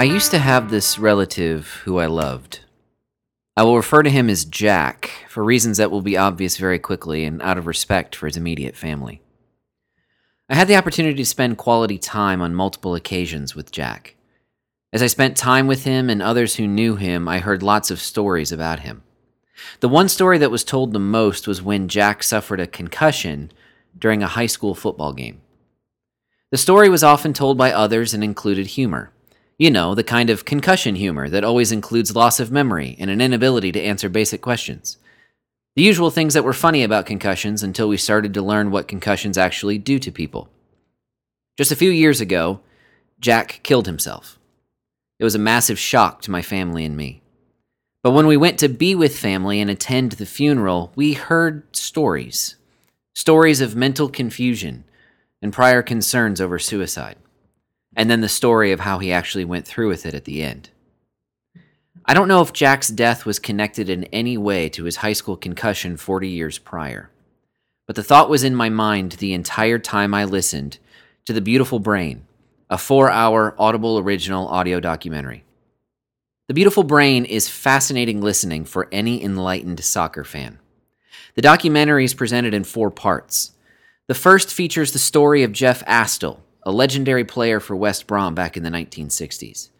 [0.00, 2.60] I used to have this relative who I loved.
[3.54, 7.26] I will refer to him as Jack for reasons that will be obvious very quickly
[7.26, 9.20] and out of respect for his immediate family.
[10.48, 14.16] I had the opportunity to spend quality time on multiple occasions with Jack.
[14.90, 18.00] As I spent time with him and others who knew him, I heard lots of
[18.00, 19.02] stories about him.
[19.80, 23.52] The one story that was told the most was when Jack suffered a concussion
[23.98, 25.42] during a high school football game.
[26.50, 29.12] The story was often told by others and included humor.
[29.60, 33.20] You know, the kind of concussion humor that always includes loss of memory and an
[33.20, 34.96] inability to answer basic questions.
[35.76, 39.36] The usual things that were funny about concussions until we started to learn what concussions
[39.36, 40.48] actually do to people.
[41.58, 42.60] Just a few years ago,
[43.20, 44.38] Jack killed himself.
[45.18, 47.20] It was a massive shock to my family and me.
[48.02, 52.56] But when we went to be with family and attend the funeral, we heard stories
[53.14, 54.84] stories of mental confusion
[55.42, 57.16] and prior concerns over suicide,
[58.00, 60.70] and then the story of how he actually went through with it at the end.
[62.06, 65.36] I don't know if Jack's death was connected in any way to his high school
[65.36, 67.10] concussion 40 years prior,
[67.86, 70.78] but the thought was in my mind the entire time I listened
[71.26, 72.24] to The Beautiful Brain,
[72.70, 75.44] a four hour Audible original audio documentary.
[76.48, 80.58] The Beautiful Brain is fascinating listening for any enlightened soccer fan.
[81.34, 83.50] The documentary is presented in four parts.
[84.06, 88.56] The first features the story of Jeff Astle, a legendary player for West Brom back
[88.56, 89.70] in the 1960s.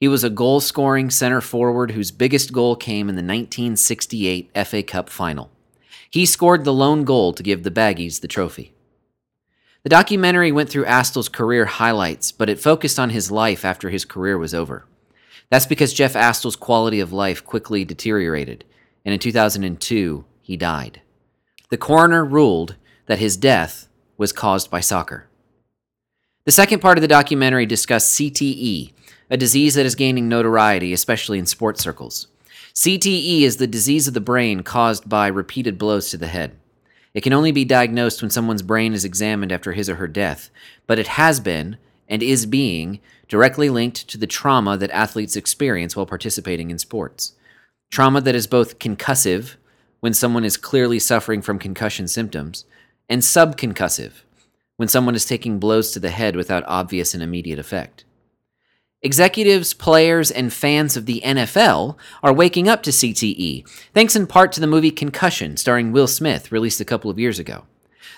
[0.00, 4.82] He was a goal scoring center forward whose biggest goal came in the 1968 FA
[4.82, 5.50] Cup final.
[6.10, 8.72] He scored the lone goal to give the Baggies the trophy.
[9.82, 14.04] The documentary went through Astle's career highlights, but it focused on his life after his
[14.04, 14.86] career was over.
[15.50, 18.64] That's because Jeff Astle's quality of life quickly deteriorated,
[19.04, 21.00] and in 2002, he died.
[21.70, 25.28] The coroner ruled that his death was caused by soccer.
[26.44, 28.92] The second part of the documentary discussed CTE,
[29.30, 32.26] a disease that is gaining notoriety, especially in sports circles.
[32.74, 36.56] CTE is the disease of the brain caused by repeated blows to the head.
[37.14, 40.50] It can only be diagnosed when someone's brain is examined after his or her death,
[40.88, 41.76] but it has been,
[42.08, 42.98] and is being,
[43.28, 47.34] directly linked to the trauma that athletes experience while participating in sports.
[47.92, 49.54] Trauma that is both concussive,
[50.00, 52.64] when someone is clearly suffering from concussion symptoms,
[53.08, 54.22] and subconcussive,
[54.82, 58.04] when someone is taking blows to the head without obvious and immediate effect.
[59.00, 64.50] Executives, players, and fans of the NFL are waking up to CTE, thanks in part
[64.50, 67.62] to the movie Concussion, starring Will Smith, released a couple of years ago.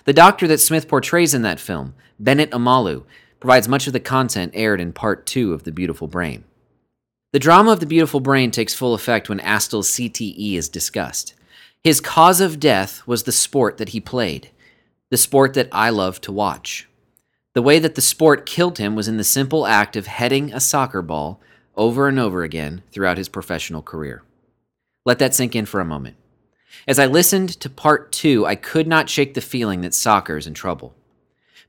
[0.06, 3.04] The doctor that Smith portrays in that film, Bennett Omalu,
[3.40, 6.44] provides much of the content aired in part two of The Beautiful Brain.
[7.32, 11.34] The drama of The Beautiful Brain takes full effect when Astle's CTE is discussed.
[11.82, 14.48] His cause of death was the sport that he played,
[15.14, 16.88] the sport that I love to watch.
[17.52, 20.58] The way that the sport killed him was in the simple act of heading a
[20.58, 21.40] soccer ball
[21.76, 24.24] over and over again throughout his professional career.
[25.04, 26.16] Let that sink in for a moment.
[26.88, 30.48] As I listened to part two, I could not shake the feeling that soccer is
[30.48, 30.96] in trouble.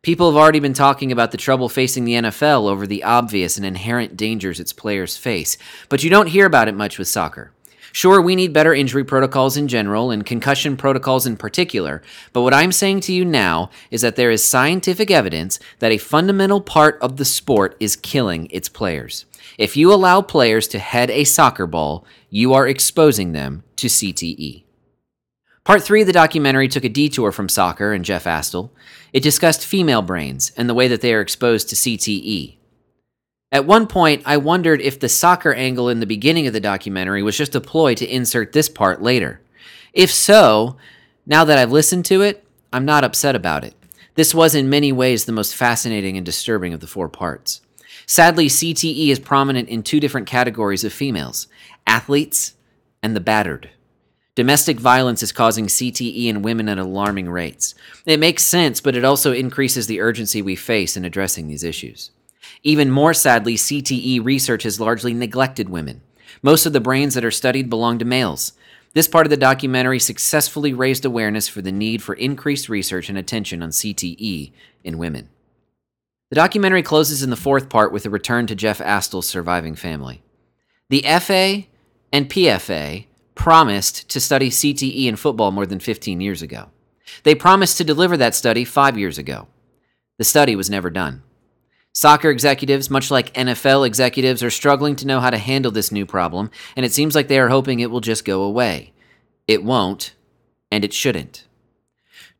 [0.02, 3.66] People have already been talking about the trouble facing the NFL over the obvious and
[3.66, 5.56] inherent dangers its players face,
[5.88, 7.52] but you don't hear about it much with soccer.
[7.92, 12.02] Sure, we need better injury protocols in general and concussion protocols in particular,
[12.34, 15.98] but what I'm saying to you now is that there is scientific evidence that a
[15.98, 19.26] fundamental part of the sport is killing its players.
[19.58, 24.64] If you allow players to head a soccer ball, you are exposing them to CTE.
[25.64, 28.70] Part three of the documentary took a detour from soccer and Jeff Astle.
[29.14, 32.58] It discussed female brains and the way that they are exposed to CTE.
[33.56, 37.24] At one point, I wondered if the soccer angle in the beginning of the documentary
[37.24, 39.40] was just a ploy to insert this part later.
[39.94, 40.76] If so,
[41.26, 43.74] now that I've listened to it, I'm not upset about it.
[44.16, 47.62] This was in many ways the most fascinating and disturbing of the four parts.
[48.06, 51.48] Sadly, CTE is prominent in two different categories of females
[51.88, 52.56] athletes
[53.02, 53.70] and the battered.
[54.36, 57.74] Domestic violence is causing CTE in women at alarming rates.
[58.06, 62.12] It makes sense, but it also increases the urgency we face in addressing these issues.
[62.64, 66.02] Even more sadly, CTE research has largely neglected women.
[66.42, 68.54] Most of the brains that are studied belong to males.
[68.94, 73.18] This part of the documentary successfully raised awareness for the need for increased research and
[73.18, 74.52] attention on CTE
[74.84, 75.30] in women.
[76.30, 80.24] The documentary closes in the fourth part with a return to Jeff Astle's surviving family.
[80.90, 81.64] The FA
[82.12, 83.06] and PFA
[83.36, 86.70] promised to study CTE in football more than 15 years ago.
[87.24, 89.48] They promised to deliver that study five years ago.
[90.18, 91.22] The study was never done.
[91.96, 96.06] Soccer executives, much like NFL executives, are struggling to know how to handle this new
[96.06, 98.92] problem, and it seems like they are hoping it will just go away.
[99.48, 100.14] It won't,
[100.70, 101.48] and it shouldn't.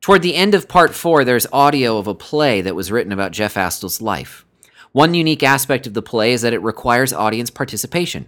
[0.02, 3.32] Toward the end of part four, there's audio of a play that was written about
[3.32, 4.46] Jeff Astle's life.
[4.92, 8.28] One unique aspect of the play is that it requires audience participation.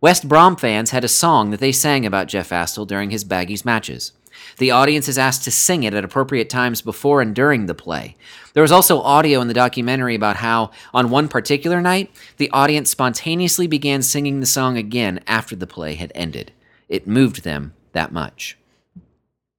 [0.00, 3.64] West Brom fans had a song that they sang about Jeff Astle during his Baggies
[3.64, 4.12] matches.
[4.58, 8.16] The audience is asked to sing it at appropriate times before and during the play.
[8.54, 12.90] There was also audio in the documentary about how, on one particular night, the audience
[12.90, 16.52] spontaneously began singing the song again after the play had ended.
[16.88, 18.58] It moved them that much.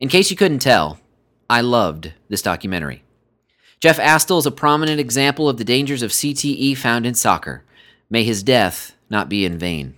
[0.01, 0.99] In case you couldn't tell,
[1.49, 3.03] I loved this documentary.
[3.79, 7.63] Jeff Astle is a prominent example of the dangers of CTE found in soccer.
[8.09, 9.95] May his death not be in vain.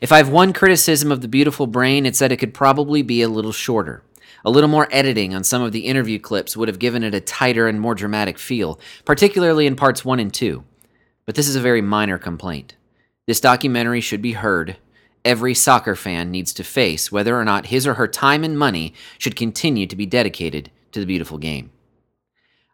[0.00, 3.22] If I have one criticism of the beautiful brain, it's that it could probably be
[3.22, 4.02] a little shorter.
[4.44, 7.20] A little more editing on some of the interview clips would have given it a
[7.20, 10.64] tighter and more dramatic feel, particularly in parts 1 and 2.
[11.26, 12.76] But this is a very minor complaint.
[13.26, 14.76] This documentary should be heard.
[15.24, 18.94] Every soccer fan needs to face whether or not his or her time and money
[19.18, 21.70] should continue to be dedicated to the beautiful game.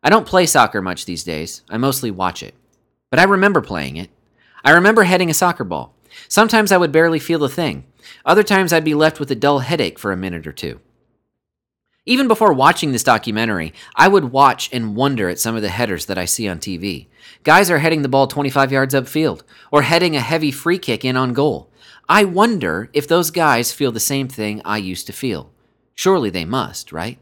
[0.02, 2.54] I don't play soccer much these days, I mostly watch it.
[3.10, 4.10] But I remember playing it.
[4.64, 5.94] I remember heading a soccer ball.
[6.28, 7.84] Sometimes I would barely feel the thing.
[8.24, 10.80] Other times I'd be left with a dull headache for a minute or two.
[12.06, 16.04] Even before watching this documentary, I would watch and wonder at some of the headers
[16.04, 17.06] that I see on TV.
[17.44, 19.40] Guys are heading the ball 25 yards upfield,
[19.72, 21.70] or heading a heavy free kick in on goal.
[22.06, 25.50] I wonder if those guys feel the same thing I used to feel.
[25.94, 27.18] Surely they must, right?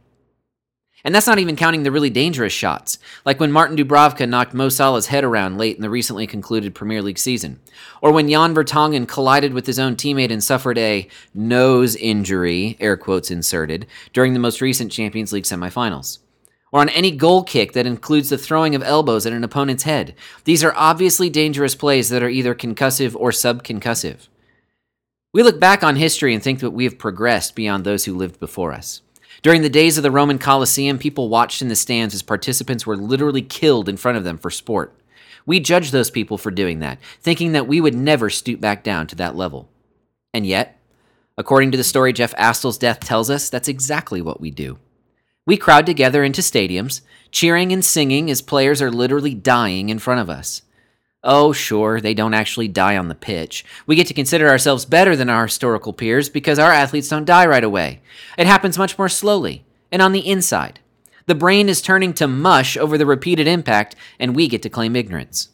[1.04, 4.68] And that's not even counting the really dangerous shots, like when Martin Dubravka knocked Mo
[4.68, 7.58] Salah's head around late in the recently concluded Premier League season,
[8.00, 12.96] or when Jan Vertonghen collided with his own teammate and suffered a nose injury, air
[12.96, 16.18] quotes inserted, during the most recent Champions League semifinals.
[16.70, 20.14] Or on any goal kick that includes the throwing of elbows at an opponent's head.
[20.44, 24.28] These are obviously dangerous plays that are either concussive or subconcussive.
[25.34, 28.40] We look back on history and think that we have progressed beyond those who lived
[28.40, 29.02] before us.
[29.42, 32.96] During the days of the Roman Colosseum, people watched in the stands as participants were
[32.96, 34.94] literally killed in front of them for sport.
[35.44, 39.08] We judge those people for doing that, thinking that we would never stoop back down
[39.08, 39.68] to that level.
[40.32, 40.78] And yet,
[41.36, 44.78] according to the story Jeff Astle's death tells us, that's exactly what we do.
[45.44, 47.00] We crowd together into stadiums,
[47.32, 50.62] cheering and singing as players are literally dying in front of us.
[51.24, 53.64] Oh, sure, they don't actually die on the pitch.
[53.86, 57.46] We get to consider ourselves better than our historical peers because our athletes don't die
[57.46, 58.00] right away.
[58.36, 60.80] It happens much more slowly and on the inside.
[61.26, 64.96] The brain is turning to mush over the repeated impact, and we get to claim
[64.96, 65.50] ignorance.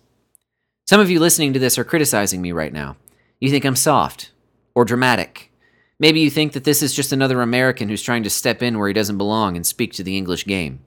[0.88, 2.96] Some of you listening to this are criticizing me right now.
[3.38, 4.32] You think I'm soft
[4.74, 5.52] or dramatic.
[6.00, 8.88] Maybe you think that this is just another American who's trying to step in where
[8.88, 10.80] he doesn't belong and speak to the English game.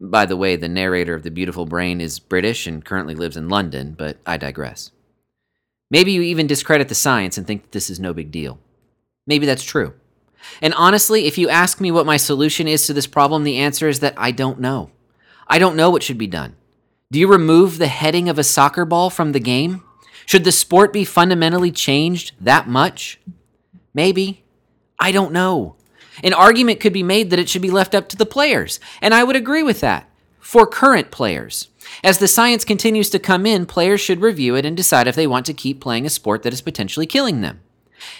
[0.00, 3.50] By the way, the narrator of The Beautiful Brain is British and currently lives in
[3.50, 4.92] London, but I digress.
[5.90, 8.58] Maybe you even discredit the science and think that this is no big deal.
[9.26, 9.92] Maybe that's true.
[10.62, 13.88] And honestly, if you ask me what my solution is to this problem, the answer
[13.88, 14.90] is that I don't know.
[15.46, 16.56] I don't know what should be done.
[17.12, 19.82] Do you remove the heading of a soccer ball from the game?
[20.24, 23.20] Should the sport be fundamentally changed that much?
[23.92, 24.44] Maybe.
[24.98, 25.76] I don't know.
[26.22, 29.14] An argument could be made that it should be left up to the players, and
[29.14, 30.08] I would agree with that.
[30.40, 31.68] For current players.
[32.02, 35.26] As the science continues to come in, players should review it and decide if they
[35.26, 37.60] want to keep playing a sport that is potentially killing them.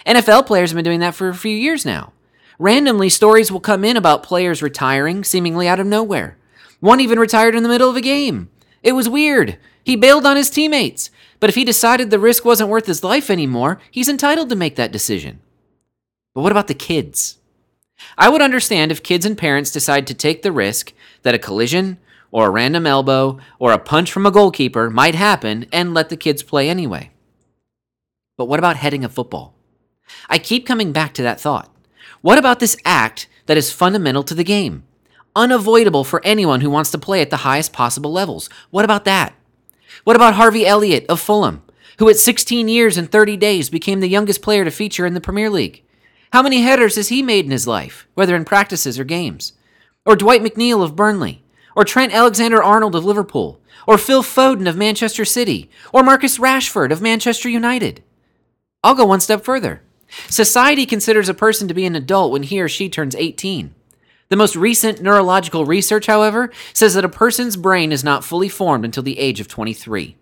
[0.05, 2.13] NFL players have been doing that for a few years now.
[2.59, 6.37] Randomly, stories will come in about players retiring seemingly out of nowhere.
[6.79, 8.49] One even retired in the middle of a game.
[8.83, 9.57] It was weird.
[9.83, 11.09] He bailed on his teammates.
[11.39, 14.75] But if he decided the risk wasn't worth his life anymore, he's entitled to make
[14.75, 15.39] that decision.
[16.35, 17.39] But what about the kids?
[18.17, 20.93] I would understand if kids and parents decide to take the risk
[21.23, 21.97] that a collision
[22.31, 26.17] or a random elbow or a punch from a goalkeeper might happen and let the
[26.17, 27.11] kids play anyway.
[28.37, 29.53] But what about heading a football?
[30.29, 31.73] I keep coming back to that thought.
[32.21, 34.83] What about this act that is fundamental to the game?
[35.35, 38.49] Unavoidable for anyone who wants to play at the highest possible levels.
[38.69, 39.33] What about that?
[40.03, 41.63] What about Harvey Elliott of Fulham,
[41.99, 45.21] who at 16 years and 30 days became the youngest player to feature in the
[45.21, 45.83] Premier League?
[46.31, 49.51] How many headers has he made in his life, whether in practices or games?
[50.05, 51.43] Or Dwight McNeil of Burnley?
[51.75, 53.59] Or Trent Alexander Arnold of Liverpool?
[53.85, 55.69] Or Phil Foden of Manchester City?
[55.91, 58.01] Or Marcus Rashford of Manchester United?
[58.81, 59.81] I'll go one step further.
[60.29, 63.75] Society considers a person to be an adult when he or she turns 18.
[64.29, 68.85] The most recent neurological research, however, says that a person's brain is not fully formed
[68.85, 70.15] until the age of 23.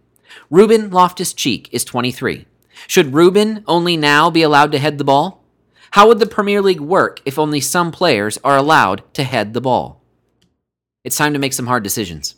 [0.50, 2.48] Ruben Loftus Cheek is 23.
[2.88, 5.39] Should Ruben only now be allowed to head the ball?
[5.92, 9.62] How would the Premier League work if only some players are allowed to head the
[9.62, 10.02] ball?
[11.04, 12.36] It's time to make some hard decisions.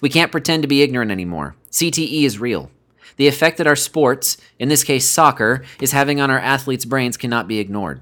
[0.00, 1.56] We can't pretend to be ignorant anymore.
[1.70, 2.70] CTE is real.
[3.16, 7.16] The effect that our sports, in this case soccer, is having on our athletes' brains
[7.16, 8.00] cannot be ignored.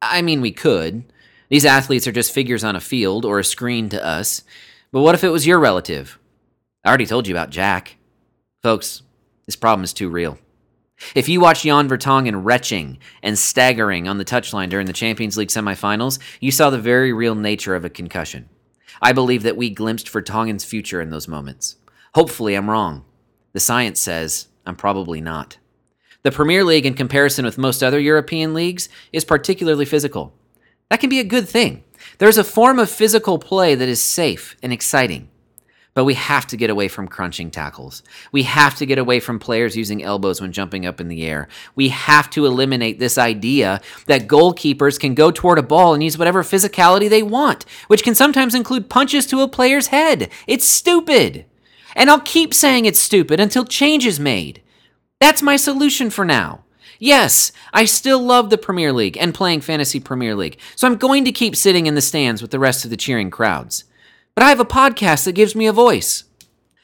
[0.00, 1.04] I mean, we could.
[1.48, 4.42] These athletes are just figures on a field or a screen to us.
[4.90, 6.18] But what if it was your relative?
[6.84, 7.96] I already told you about Jack.
[8.62, 9.02] Folks,
[9.46, 10.38] this problem is too real.
[11.14, 15.48] If you watched Jan Vertonghen retching and staggering on the touchline during the Champions League
[15.48, 18.48] semifinals, you saw the very real nature of a concussion.
[19.00, 21.76] I believe that we glimpsed Vertonghen's future in those moments.
[22.14, 23.04] Hopefully, I'm wrong.
[23.52, 25.58] The science says I'm probably not.
[26.22, 30.34] The Premier League, in comparison with most other European leagues, is particularly physical.
[30.90, 31.84] That can be a good thing.
[32.18, 35.28] There's a form of physical play that is safe and exciting.
[35.98, 38.04] But we have to get away from crunching tackles.
[38.30, 41.48] We have to get away from players using elbows when jumping up in the air.
[41.74, 46.16] We have to eliminate this idea that goalkeepers can go toward a ball and use
[46.16, 50.30] whatever physicality they want, which can sometimes include punches to a player's head.
[50.46, 51.46] It's stupid.
[51.96, 54.62] And I'll keep saying it's stupid until change is made.
[55.18, 56.62] That's my solution for now.
[57.00, 61.24] Yes, I still love the Premier League and playing Fantasy Premier League, so I'm going
[61.24, 63.82] to keep sitting in the stands with the rest of the cheering crowds.
[64.38, 66.22] But I have a podcast that gives me a voice.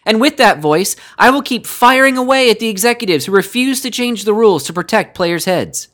[0.05, 3.93] And with that voice, I will keep firing away at the executives who refuse to
[3.93, 5.87] change the rules to protect players' heads.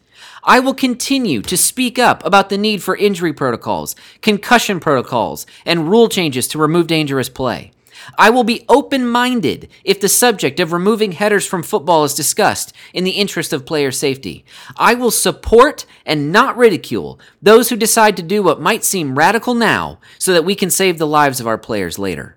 [0.43, 5.91] I will continue to speak up about the need for injury protocols, concussion protocols, and
[5.91, 7.73] rule changes to remove dangerous play.
[8.19, 12.73] I will be open minded if the subject of removing headers from football is discussed
[12.93, 14.45] in the interest of player safety.
[14.77, 19.55] I will support and not ridicule those who decide to do what might seem radical
[19.55, 22.37] now so that we can save the lives of our players later.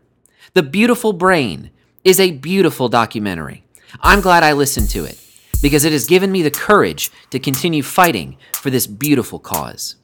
[0.54, 1.72] The Beautiful Brain
[2.04, 3.64] is a beautiful documentary.
[4.02, 5.20] I'm glad I listened to it
[5.62, 9.96] because it has given me the courage to continue fighting for this beautiful cause.